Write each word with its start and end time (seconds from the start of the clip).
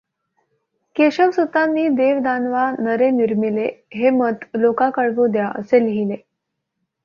केशवसुतांनी 0.95 1.87
देव 1.87 2.19
दानवा 2.19 2.69
नरें 2.79 3.09
निर्मिलें, 3.11 3.69
हे 3.93 4.09
मत 4.09 4.45
लोका 4.55 4.89
कळवूं 4.89 5.31
द्या 5.31 5.47
असे 5.55 5.85
लिहिले. 5.85 6.15